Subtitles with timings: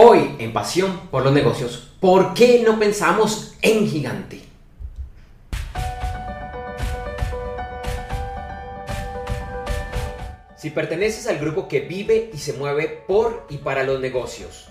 [0.00, 4.40] Hoy, en Pasión por los Negocios, ¿por qué no pensamos en gigante?
[10.56, 14.68] Si perteneces al grupo que vive y se mueve por y para los negocios,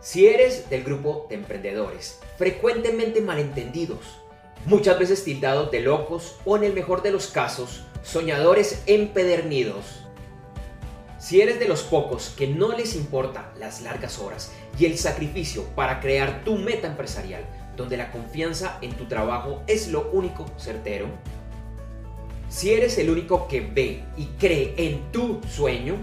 [0.00, 4.20] si eres del grupo de emprendedores, frecuentemente malentendidos,
[4.64, 10.03] muchas veces tildados de locos o en el mejor de los casos, soñadores empedernidos,
[11.24, 15.64] si eres de los pocos que no les importa las largas horas y el sacrificio
[15.74, 17.46] para crear tu meta empresarial,
[17.78, 21.06] donde la confianza en tu trabajo es lo único certero,
[22.50, 25.96] si eres el único que ve y cree en tu sueño,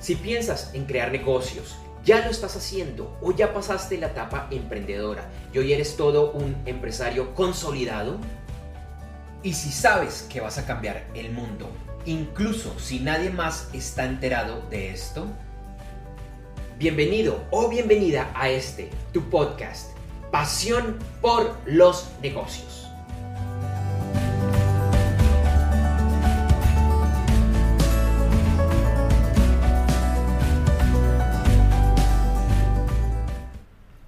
[0.00, 5.30] si piensas en crear negocios, ya lo estás haciendo o ya pasaste la etapa emprendedora
[5.52, 8.18] y hoy eres todo un empresario consolidado,
[9.44, 11.70] y si sabes que vas a cambiar el mundo
[12.06, 15.26] incluso si nadie más está enterado de esto?
[16.78, 19.90] Bienvenido o bienvenida a este, tu podcast,
[20.30, 22.86] Pasión por los Negocios.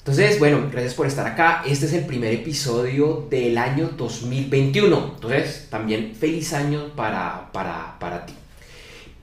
[0.08, 1.62] Entonces, bueno, gracias por estar acá.
[1.66, 5.12] Este es el primer episodio del año 2021.
[5.16, 8.32] Entonces, también feliz año para, para, ti.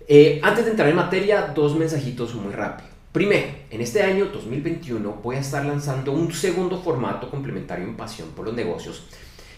[0.08, 2.88] Eh, antes de entrar en materia, dos mensajitos muy rápido.
[3.12, 8.30] Primero, en este año 2021 voy a estar lanzando un segundo formato complementario en Pasión
[8.36, 9.08] por los Negocios.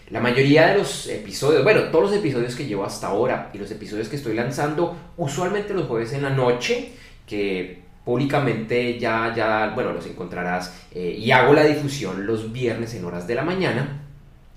[0.08, 3.70] La mayoría de los episodios, bueno, todos los episodios que llevo hasta ahora y los
[3.70, 6.92] episodios que estoy lanzando, usualmente los jueves en la noche,
[7.26, 13.04] que públicamente ya, ya, bueno, los encontrarás eh, y hago la difusión los viernes en
[13.04, 14.02] horas de la mañana.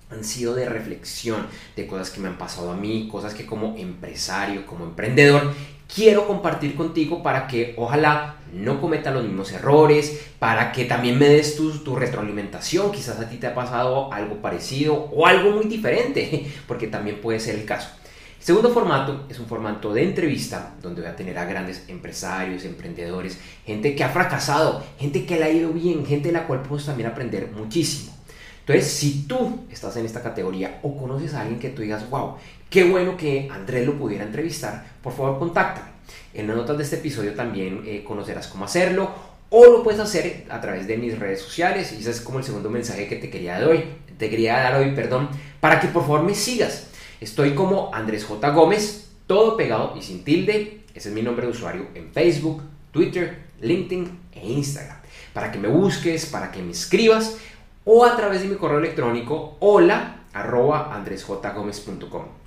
[0.10, 3.76] Han sido de reflexión, de cosas que me han pasado a mí, cosas que como
[3.78, 5.54] empresario, como emprendedor,
[5.94, 11.28] quiero compartir contigo para que ojalá no cometa los mismos errores, para que también me
[11.30, 12.92] des tu, tu, retroalimentación.
[12.92, 17.40] Quizás a ti te ha pasado algo parecido o algo muy diferente, porque también puede
[17.40, 17.90] ser el caso.
[18.42, 23.38] Segundo formato es un formato de entrevista donde voy a tener a grandes empresarios, emprendedores,
[23.68, 26.88] gente que ha fracasado, gente que le ha ido bien, gente de la cual podemos
[26.88, 28.12] también aprender muchísimo.
[28.62, 32.38] Entonces, si tú estás en esta categoría o conoces a alguien que tú digas, wow,
[32.68, 35.92] qué bueno que Andrés lo pudiera entrevistar, por favor contáctame.
[36.34, 39.12] En las notas de este episodio también eh, conocerás cómo hacerlo
[39.52, 42.44] o lo puedes hacer a través de mis redes sociales y ese es como el
[42.44, 43.84] segundo mensaje que te quería dar hoy,
[44.18, 46.88] te quería dar hoy, perdón, para que por favor me sigas
[47.22, 48.50] Estoy como Andrés J.
[48.50, 50.82] Gómez, todo pegado y sin tilde.
[50.96, 54.98] Ese es mi nombre de usuario en Facebook, Twitter, LinkedIn e Instagram.
[55.32, 57.38] Para que me busques, para que me escribas
[57.86, 61.00] o a través de mi correo electrónico hola arroba.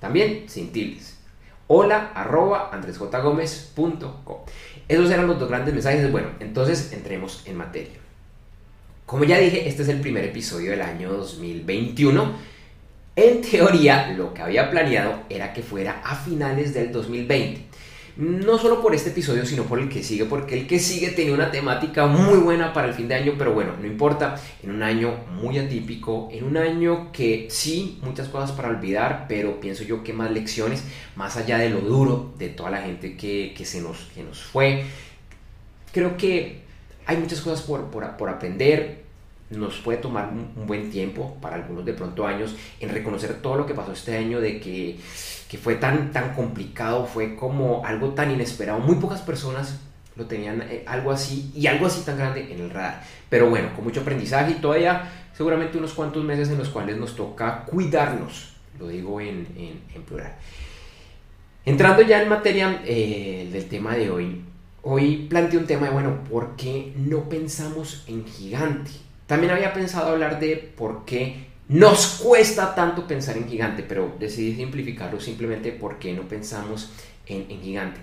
[0.01, 1.19] También sin tildes.
[1.69, 2.11] Hola.
[4.89, 6.11] Esos eran los dos grandes mensajes.
[6.11, 8.01] Bueno, entonces entremos en materia.
[9.07, 12.54] Como ya dije, este es el primer episodio del año 2021
[13.17, 17.75] en teoría, lo que había planeado era que fuera a finales del 2020.
[18.17, 21.35] No solo por este episodio, sino por el que sigue, porque el que sigue tenía
[21.35, 24.85] una temática muy buena para el fin de año, pero bueno, no importa, en un
[24.85, 30.05] año muy atípico, en un año que sí, muchas cosas para olvidar, pero pienso yo
[30.05, 30.85] que más lecciones,
[31.17, 34.85] más allá de lo duro de toda la gente que, se nos, que nos fue,
[35.93, 36.63] creo que
[37.07, 39.04] hay muchas cosas por, por, por aprender,
[39.57, 43.67] nos puede tomar un, buen tiempo, para algunos de pronto años, en reconocer todo lo
[43.67, 44.99] que pasó este año, de que,
[45.49, 48.79] que, fue tan, tan complicado, fue como algo tan inesperado.
[48.81, 49.81] Muy pocas personas
[50.17, 53.03] lo tenían eh, algo así y algo así tan grande en el radar.
[53.29, 57.17] Pero bueno, con mucho aprendizaje y todavía seguramente unos cuantos meses en los cuales nos
[57.17, 59.47] toca cuidarnos, lo digo en,
[59.95, 60.35] en, plural.
[61.65, 64.43] Entrando ya en materia eh, del tema de hoy,
[64.83, 68.91] hoy planteé un tema de, bueno, ¿por qué no pensamos en gigante?
[69.27, 74.55] También había pensado hablar de por qué nos cuesta tanto pensar en gigante, pero decidí
[74.57, 76.91] simplificarlo simplemente porque no pensamos
[77.27, 78.01] en, gigante.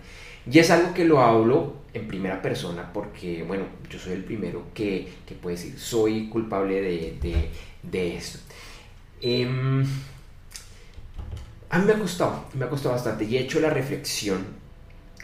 [0.51, 4.63] Y es algo que lo hablo en primera persona porque, bueno, yo soy el primero
[4.73, 7.51] que, que puede decir, soy culpable de,
[7.83, 8.39] de, esto.
[9.21, 9.85] Em,
[11.69, 14.45] A mí me ha costado, me ha costado bastante y he hecho la reflexión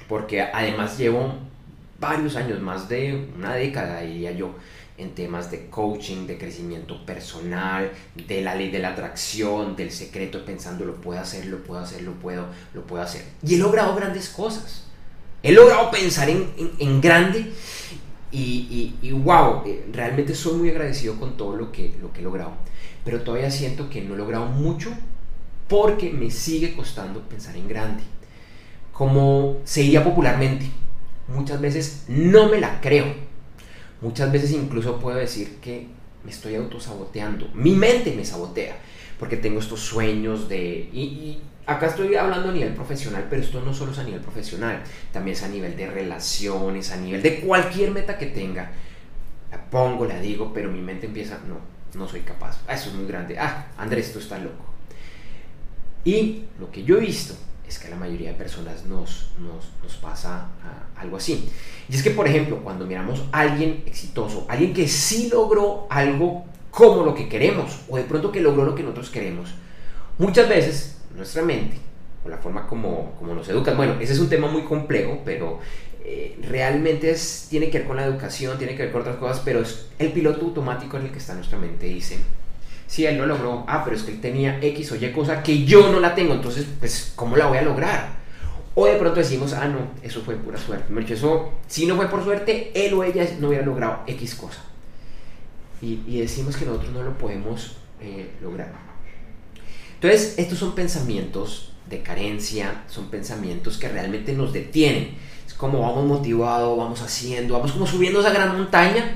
[0.07, 1.33] porque además llevo
[1.99, 4.55] varios años, más de una década, diría yo,
[4.97, 10.43] en temas de coaching, de crecimiento personal, de la ley de la atracción, del secreto,
[10.43, 13.23] pensando lo puedo hacer, lo puedo hacer, lo puedo, lo puedo hacer.
[13.43, 14.85] Y he logrado grandes cosas.
[15.43, 17.51] He logrado pensar en, en, grande
[18.31, 22.23] y, y, wow, eh, realmente soy muy agradecido con todo lo que, lo que he
[22.23, 22.53] logrado.
[23.05, 24.91] Pero todavía siento que no he logrado mucho
[25.67, 28.03] porque me sigue costando pensar en grande.
[28.91, 30.65] Como se diría popularmente,
[31.27, 33.26] muchas veces no me la creo
[34.01, 35.87] Muchas veces incluso puedo decir que
[36.23, 37.49] me estoy autosaboteando.
[37.53, 38.77] Mi mente me sabotea
[39.19, 40.89] porque tengo estos sueños de...
[40.93, 44.81] Y, acá estoy hablando a nivel profesional, pero esto no solo es a nivel profesional,
[45.11, 48.71] también es a nivel de relaciones, a nivel de cualquier meta que tenga.
[49.51, 51.59] La pongo, la digo, pero mi mente empieza, no,
[51.99, 52.61] no soy capaz.
[52.67, 53.37] Ah, eso es muy grande.
[53.37, 54.65] Ah, Andrés, tú estás loco.
[56.05, 57.35] Y lo que yo he visto
[57.67, 61.49] es que a la mayoría de personas nos, nos, pasa ah, algo así.
[61.89, 66.45] Y es que, por ejemplo, cuando miramos a alguien exitoso, alguien que sí logró algo
[66.71, 69.49] como lo que queremos, o de pronto que logró lo que nosotros queremos,
[70.17, 71.77] muchas veces nuestra mente,
[72.23, 75.59] o la forma como, como nos educan, bueno, ese es un tema muy complejo, pero
[76.05, 77.15] eh, realmente
[77.49, 80.13] tiene que ver con la educación, tiene que ver con otras cosas, pero es el
[80.13, 82.17] piloto automático en el que está nuestra mente, dice,
[82.87, 85.65] si él no logró, ah, pero es que él tenía X o Y cosa que
[85.65, 88.17] yo no la tengo, entonces, pues, ¿cómo la voy a lograr?
[88.75, 90.93] O de pronto decimos, ah, no, eso fue pura suerte.
[90.93, 94.61] Me eso, si no fue por suerte, él o ella no hubiera logrado X cosa.
[95.81, 98.71] Y, decimos que nosotros no lo podemos eh, lograr.
[99.95, 105.17] Entonces, estos son pensamientos de carencia, son pensamientos que realmente nos detienen.
[105.45, 109.15] Es como vamos motivados, vamos haciendo, vamos como subiendo esa gran montaña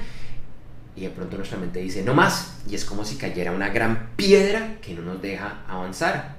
[0.96, 4.10] y de pronto nuestra mente dice no más y es como si cayera una gran
[4.16, 6.36] piedra que no nos deja avanzar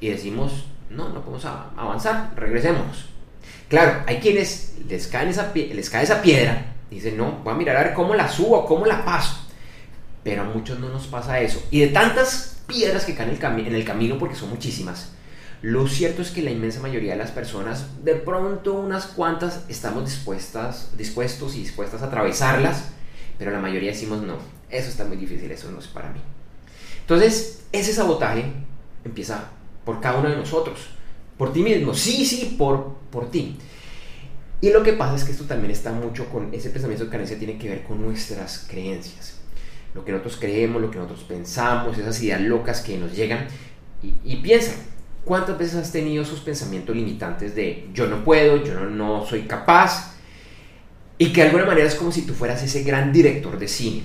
[0.00, 3.06] y decimos no, no podemos avanzar, regresemos.
[3.68, 7.56] Claro, hay quienes les cae esa, les cae esa piedra y dicen no, voy a
[7.56, 9.36] mirar a ver cómo la subo, cómo la paso.
[10.22, 11.62] Pero a muchos no nos pasa eso.
[11.70, 15.12] Y de tantas piedras que caen en el camino, porque son muchísimas,
[15.62, 20.04] lo cierto es que la inmensa mayoría de las personas, de pronto unas cuantas, estamos
[20.04, 22.90] dispuestas, dispuestos y dispuestas a atravesarlas
[23.44, 24.36] pero la mayoría decimos no,
[24.70, 26.20] eso está muy difícil, eso no es para mí.
[27.00, 28.44] Entonces, ese sabotaje
[29.04, 29.50] empieza
[29.84, 30.78] por cada uno de nosotros,
[31.36, 33.56] por ti mismo, sí, sí, por, por ti.
[34.60, 37.36] Y lo que pasa es que esto también está mucho con ese pensamiento de carencia,
[37.36, 39.40] tiene que ver con nuestras creencias.
[39.92, 43.48] Lo que nosotros creemos, lo que nosotros pensamos, esas ideas locas que nos llegan.
[44.04, 44.72] Y, y piensa,
[45.24, 49.42] ¿cuántas veces has tenido esos pensamientos limitantes de yo no puedo, yo no, no soy
[49.42, 50.11] capaz,
[51.22, 54.02] y que de alguna manera es como si tú fueras ese gran director de cine.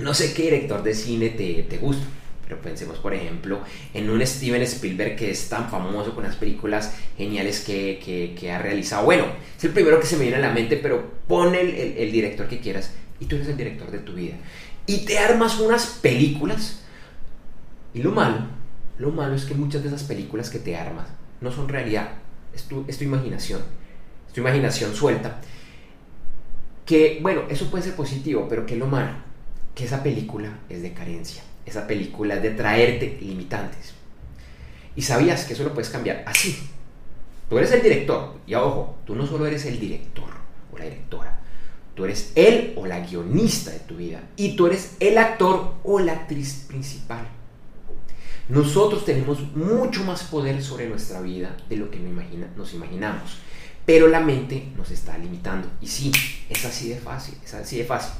[0.00, 2.04] No sé qué director de cine te, te gusta,
[2.42, 3.60] pero pensemos, por ejemplo,
[3.94, 8.58] en un Steven Spielberg que es tan famoso con las películas geniales que, que, ha
[8.58, 9.04] realizado.
[9.04, 9.24] Bueno,
[9.56, 12.10] es el primero que se me viene a la mente, pero pon el, el, el,
[12.10, 12.90] director que quieras
[13.20, 14.34] y tú eres el director de tu vida.
[14.84, 16.82] Y te armas unas películas.
[17.94, 18.48] Y lo malo,
[18.98, 21.06] lo malo es que muchas de esas películas que te armas
[21.40, 22.14] no son realidad,
[22.52, 23.60] es tu, es tu imaginación,
[24.26, 25.40] es tu imaginación suelta
[26.86, 29.12] que, bueno, eso puede ser positivo, pero ¿qué es lo malo?
[29.74, 31.42] Que esa película es de carencia.
[31.66, 33.92] Esa película es de traerte limitantes.
[34.94, 36.56] Y sabías que eso lo puedes cambiar así.
[37.50, 38.34] Tú eres el director.
[38.46, 40.30] Y ojo, tú no solo eres el director
[40.72, 41.40] o la directora.
[41.96, 44.22] Tú eres él o la guionista de tu vida.
[44.36, 47.26] Y tú eres el actor o la actriz principal.
[48.48, 53.38] Nosotros tenemos mucho más poder sobre nuestra vida de lo que nos imaginamos
[53.86, 55.68] pero la mente nos está limitando.
[55.80, 56.12] Y sí,
[56.50, 58.12] es así de fácil, es así de fácil.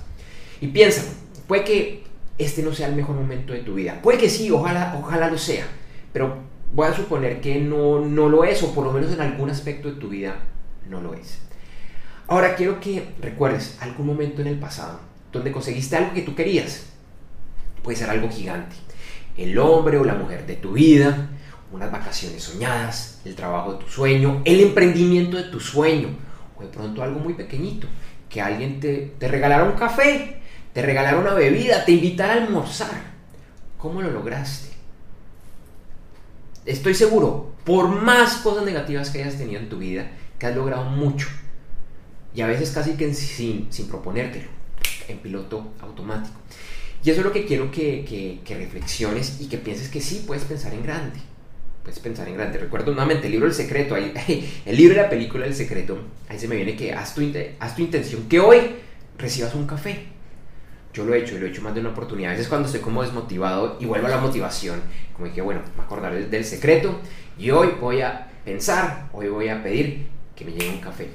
[0.61, 1.03] Y piensa,
[1.47, 2.05] puede que
[2.39, 4.01] este no sea el mejor momento de tu vida.
[4.01, 5.67] Puede que sí, ojalá, ojalá lo sea,
[6.13, 6.37] pero
[6.73, 9.91] voy a suponer que no, no lo es, o por lo menos en algún aspecto
[9.91, 10.37] de tu vida
[10.89, 11.41] no lo es.
[12.29, 15.01] Ahora quiero que recuerdes algún momento en el pasado
[15.33, 16.87] donde conseguiste algo que tú querías.
[17.83, 18.77] Puede ser algo gigante.
[19.37, 21.29] El hombre o la mujer de tu vida,
[21.73, 26.09] unas vacaciones soñadas, el trabajo de tu sueño, el emprendimiento de tu sueño,
[26.57, 27.87] o de pronto algo muy pequeñito,
[28.29, 30.41] que alguien te, te regalara un café,
[30.73, 33.17] te regalara una bebida, te invitara a almorzar.
[33.79, 34.69] ¿Cómo lo lograste?
[36.65, 40.85] Estoy seguro, por más cosas negativas que hayas tenido en tu vida, que has logrado
[40.85, 41.29] mucho.
[42.35, 44.49] Y a veces casi que sin, sin proponértelo,
[45.09, 46.37] en piloto automático.
[47.05, 50.25] Y eso es lo que quiero que, que, que reflexiones y que pienses que sí
[50.27, 51.21] puedes pensar en grande
[51.87, 52.59] puedes pensar en grande.
[52.59, 54.13] Recuerdo nuevamente el libro El Secreto, ahí,
[54.67, 55.97] el libro de la película El Secreto,
[56.29, 57.23] ahí se me viene que haz tu,
[57.61, 58.59] haz tu intención que hoy
[59.17, 60.07] recibas un café.
[60.93, 62.31] yo lo he hecho, y lo he hecho más de una oportunidad.
[62.31, 64.81] A veces cuando estoy como desmotivado y vuelvo a la motivación,
[65.17, 66.99] como que bueno, me acordaré del secreto
[67.39, 71.09] y hoy voy a pensar, hoy voy a pedir que me llegue un café.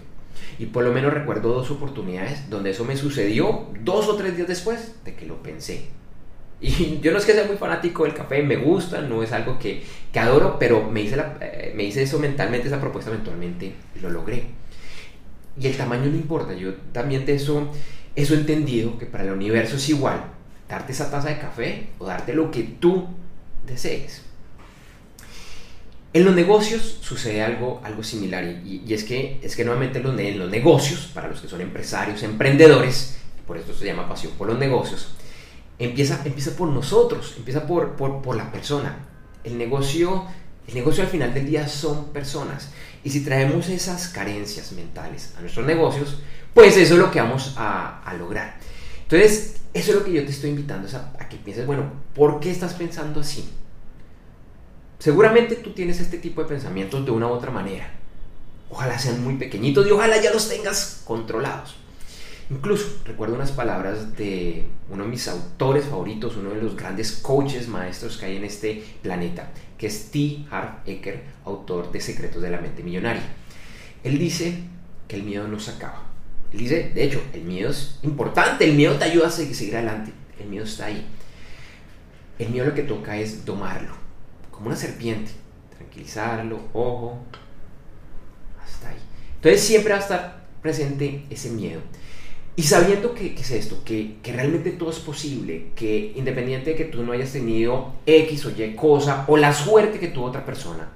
[0.57, 4.47] Y por lo menos recuerdo dos oportunidades donde eso me sucedió dos o tres días
[4.47, 5.89] después de que lo pensé.
[6.61, 9.57] Y yo no es que sea muy fanático del café, me gusta, no es algo
[9.57, 9.81] que,
[10.13, 14.43] que adoro, pero me hice, eh, me hice eso mentalmente, esa propuesta mentalmente, lo logré.
[15.59, 17.71] Y el tamaño no importa, yo también de eso
[18.15, 20.21] eso entendido que para el universo es igual
[20.67, 23.07] darte esa taza de café o darte lo que tú
[23.65, 24.23] desees.
[26.13, 30.49] En los negocios sucede algo, algo similar y, es, que, es que nuevamente en los
[30.49, 35.13] negocios, para los que son empresarios, emprendedores, por esto se llama pasión por los negocios,
[35.85, 39.07] empieza, empieza por nosotros, empieza por, por, por la persona.
[39.43, 40.25] El negocio,
[40.67, 42.69] el negocio al final del día son personas.
[43.03, 46.19] Y si traemos esas carencias mentales a nuestros negocios,
[46.53, 48.57] pues eso es lo que vamos a, lograr.
[49.03, 52.51] Entonces, eso es lo que yo te estoy invitando a, que pienses, bueno, ¿por qué
[52.51, 53.49] estás pensando así?
[54.99, 57.89] Seguramente tú tienes este tipo de pensamientos de una u otra manera.
[58.69, 61.75] Ojalá sean muy pequeñitos y ojalá ya los tengas controlados.
[62.51, 67.69] Incluso recuerdo unas palabras de uno de mis autores favoritos, uno de los grandes coaches
[67.69, 70.45] maestros que hay en este planeta, que es T.
[70.51, 73.23] Harv Eker, autor de Secretos de la Mente Millonaria.
[74.03, 74.63] Él dice
[75.07, 76.03] que el miedo no se acaba,
[76.51, 80.49] dice, de hecho, el miedo es importante, el miedo te ayuda a seguir adelante, el
[80.49, 81.07] miedo está ahí.
[82.37, 83.93] El miedo lo que toca es domarlo,
[84.51, 85.31] como una serpiente,
[85.77, 87.17] tranquilizarlo, ojo,
[88.61, 88.99] hasta ahí.
[89.35, 91.79] Entonces siempre va a estar presente ese miedo.
[92.61, 96.85] Y sabiendo que, es esto, que, que, realmente todo es posible, que independiente de que
[96.85, 100.87] tú no hayas tenido X o Y cosa o la suerte que tuvo otra persona,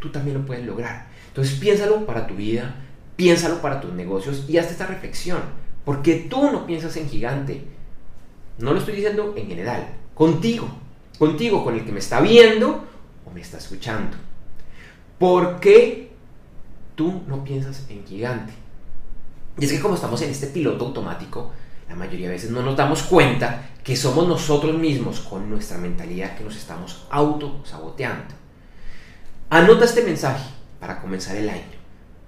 [0.00, 1.08] tú también lo puedes lograr.
[1.28, 2.74] Entonces piénsalo para tu vida,
[3.16, 5.40] piénsalo para tus negocios y hazte esta reflexión.
[5.84, 7.62] Porque tú no piensas en gigante.
[8.56, 9.86] No lo estoy diciendo en general.
[10.14, 10.70] Contigo.
[11.18, 12.82] Contigo, con el que me está viendo
[13.26, 14.16] o me está escuchando.
[15.18, 16.12] ¿Por qué
[16.94, 18.54] tú no piensas en gigante?
[19.58, 21.52] Y es que como estamos en este piloto automático,
[21.88, 26.36] la mayoría de veces no nos damos cuenta que somos nosotros mismos con nuestra mentalidad
[26.36, 28.34] que nos estamos auto-saboteando.
[29.48, 30.44] Anota este mensaje
[30.80, 31.76] para comenzar el año.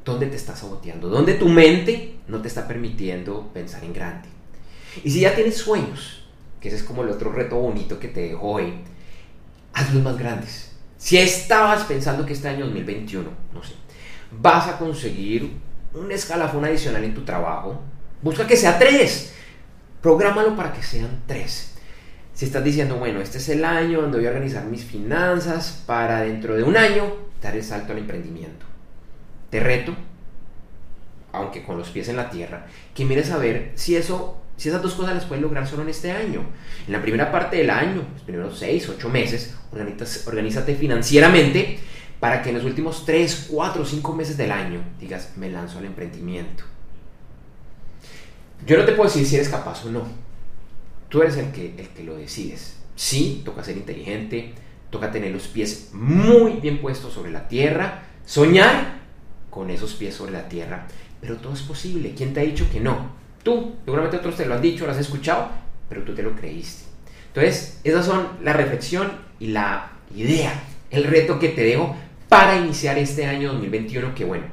[0.04, 1.08] ¿Dónde te estás saboteando?
[1.08, 4.28] ¿Dónde tu mente no te está permitiendo pensar en grande?
[5.04, 6.22] Y si ya tienes sueños,
[6.60, 8.72] que ese es como el otro reto bonito que te dejo hoy,
[9.74, 10.72] hazlos más grandes.
[10.96, 13.74] Si estabas pensando que este año 2021, no sé,
[14.30, 15.52] vas a conseguir
[15.94, 17.80] un escalafón adicional en tu trabajo,
[18.22, 19.34] busca que sea tres.
[20.00, 21.74] Prográmalo para que sean tres.
[22.34, 26.20] Si estás diciendo, bueno, este es el año donde voy a organizar mis finanzas para
[26.20, 28.68] dentro de un año dar el salto al emprendimiento
[29.50, 29.94] te reto,
[31.32, 34.82] aunque con los pies en la tierra, que mires a ver si eso, si esas
[34.82, 36.42] dos cosas las puedes lograr solo en este año.
[36.86, 39.54] En la primera parte del año, los primeros seis, ocho meses,
[40.26, 41.78] organízate financieramente
[42.20, 45.84] para que en los últimos tres, cuatro, cinco meses del año digas, me lanzo al
[45.84, 46.64] emprendimiento.
[48.66, 50.04] Yo no te puedo decir si eres capaz o no.
[51.08, 52.76] Tú eres el que, el que lo decides.
[52.96, 54.52] Sí, toca ser inteligente,
[54.90, 58.98] toca tener los pies muy bien puestos sobre la tierra, soñar
[59.50, 60.86] con esos pies sobre la tierra.
[61.20, 62.14] Pero todo es posible.
[62.16, 63.12] ¿Quién te ha dicho que no?
[63.42, 65.48] Tú, seguramente otros te lo han dicho, lo has escuchado,
[65.88, 66.84] pero tú te lo creíste.
[67.28, 70.52] Entonces, esas son la reflexión y la idea,
[70.90, 71.94] el reto que te dejo
[72.28, 74.44] para iniciar este año 2021, que bueno,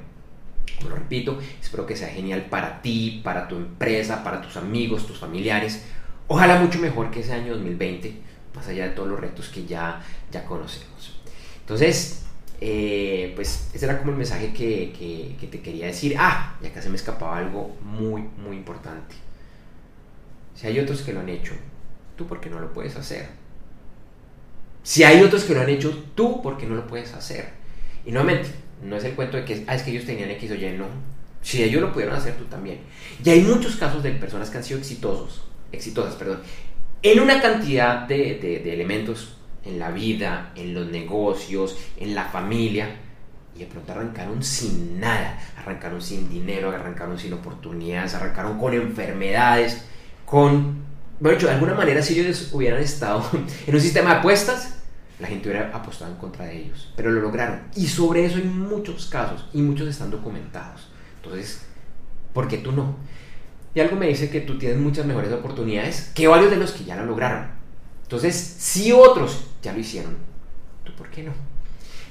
[0.83, 5.17] lo repito, espero que sea genial para ti, para tu empresa, para tus amigos, tus
[5.17, 5.83] familiares.
[6.27, 8.13] Ojalá mucho mejor que ese año 2020,
[8.55, 10.01] más allá de todos los retos que ya,
[10.31, 11.19] ya conocemos.
[11.59, 12.25] Entonces,
[12.61, 16.15] eh, pues ese era como el mensaje que, te quería decir.
[16.17, 19.15] Ah, y acá se me escapaba algo muy, muy importante.
[20.55, 21.53] Si hay otros que lo han hecho,
[22.15, 23.27] ¿tú por qué no lo puedes hacer?
[24.83, 27.64] Si hay otros que lo han hecho, ¿tú por qué no lo puedes hacer?
[28.05, 28.49] Y nuevamente,
[28.83, 30.85] no es el cuento de que ah, es que ellos tenían X o Y, no.
[31.41, 32.79] Si ellos lo pudieron hacer, tú también.
[33.23, 36.39] Y hay muchos casos de personas que han sido exitosos, exitosas, perdón,
[37.01, 39.35] en una cantidad de, de elementos
[39.65, 42.95] en la vida, en los negocios, en la familia.
[43.55, 49.85] Y de pronto arrancaron sin nada, arrancaron sin dinero, arrancaron sin oportunidades, arrancaron con enfermedades,
[50.25, 50.83] con...
[51.19, 53.23] Bueno, de alguna manera si ellos hubieran estado
[53.67, 54.83] en un sistema de apuestas,
[55.19, 57.61] la gente hubiera apostado en contra de ellos, pero lo lograron.
[57.75, 60.87] Y sobre eso hay muchos casos y muchos están documentados.
[61.17, 61.61] Entonces,
[62.33, 62.95] ¿por qué tú no?
[63.73, 66.85] Y algo me dice que tú tienes muchas mejores oportunidades que varios de los que
[66.85, 67.47] ya lo lograron.
[68.03, 70.15] Entonces, si otros ya lo hicieron,
[70.83, 71.33] ¿tú por qué no?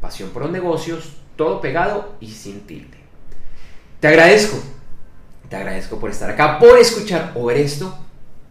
[0.00, 2.96] Pasión por los negocios, todo pegado y sin tilde.
[4.00, 4.58] Te agradezco,
[5.48, 7.98] te agradezco por estar acá, por escuchar o ver esto.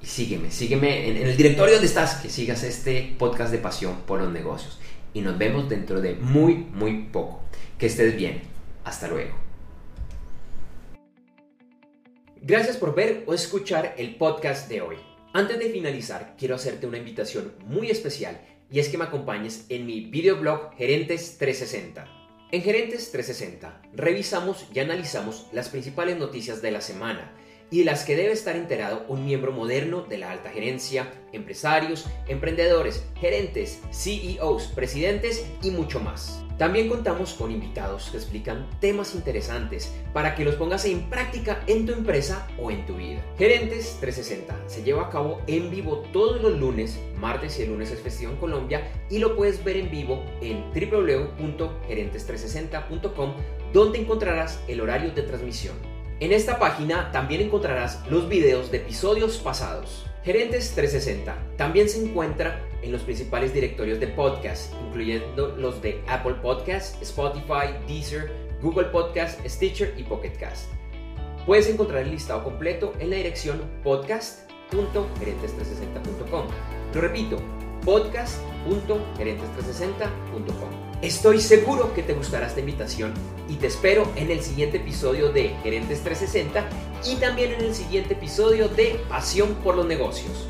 [0.02, 3.96] Y sígueme, sígueme en, en el directorio donde estás, que sigas este podcast de Pasión
[4.06, 4.80] por los negocios.
[5.16, 7.40] Y nos vemos dentro de muy, muy poco.
[7.80, 8.42] Que estés bien.
[8.84, 9.34] Hasta luego.
[12.42, 14.98] Gracias por ver o escuchar el podcast de hoy.
[15.32, 19.86] Antes de finalizar, quiero hacerte una invitación muy especial y es que me acompañes en
[19.86, 22.08] mi videoblog Gerentes 360.
[22.52, 27.32] En Gerentes 360 revisamos y analizamos las principales noticias de la semana
[27.72, 32.06] y de las que debe estar enterado un miembro moderno de la alta gerencia, empresarios,
[32.28, 36.42] emprendedores, gerentes, CEOs, presidentes y mucho más.
[36.58, 41.86] También contamos con invitados que explican temas interesantes para que los pongas en práctica en
[41.86, 43.22] tu empresa o en tu vida.
[43.38, 47.92] Gerentes 360 se lleva a cabo en vivo todos los lunes, martes y el lunes
[47.92, 53.34] es festivo en Colombia y lo puedes ver en vivo en www.gerentes360.com
[53.74, 55.95] donde encontrarás el horario de transmisión.
[56.22, 60.06] En esta página también encontrarás los videos de episodios pasados.
[60.24, 66.36] Gerentes 360 también se encuentra en los principales directorios de podcast, incluyendo los de Apple
[66.42, 68.32] Podcast, Spotify, Deezer,
[68.62, 70.70] Google Podcast, Stitcher y Pocket Cast.
[71.46, 76.48] Puedes encontrar el listado completo en la dirección podcast.gerentes360.com.
[76.94, 77.42] Lo repito,
[77.86, 80.86] podcast.gerentes360.com.
[81.02, 83.14] Estoy seguro que te gustará esta invitación
[83.48, 86.68] y te espero en el siguiente episodio de Gerentes 360
[87.06, 90.48] y también en el siguiente episodio de Pasión por los Negocios.